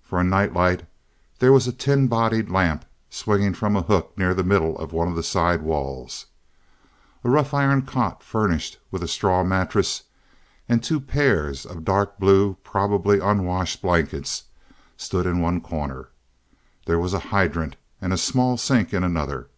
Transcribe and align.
For 0.00 0.20
a 0.20 0.22
night 0.22 0.52
light 0.52 0.84
there 1.40 1.52
was 1.52 1.66
a 1.66 1.72
tin 1.72 2.06
bodied 2.06 2.48
lamp 2.50 2.84
swinging 3.10 3.52
from 3.52 3.74
a 3.74 3.82
hook 3.82 4.16
near 4.16 4.32
the 4.32 4.44
middle 4.44 4.78
of 4.78 4.92
one 4.92 5.08
of 5.08 5.16
the 5.16 5.24
side 5.24 5.60
walls. 5.60 6.26
A 7.24 7.28
rough 7.30 7.52
iron 7.52 7.82
cot, 7.82 8.22
furnished 8.22 8.78
with 8.92 9.02
a 9.02 9.08
straw 9.08 9.42
mattress 9.42 10.04
and 10.68 10.84
two 10.84 11.00
pairs 11.00 11.66
of 11.66 11.84
dark 11.84 12.16
blue, 12.20 12.56
probably 12.62 13.18
unwashed 13.18 13.82
blankets, 13.82 14.44
stood 14.96 15.26
in 15.26 15.40
one 15.40 15.60
corner. 15.60 16.10
There 16.84 17.00
was 17.00 17.12
a 17.12 17.18
hydrant 17.34 17.74
and 18.00 18.16
small 18.20 18.56
sink 18.56 18.94
in 18.94 19.02
another. 19.02 19.48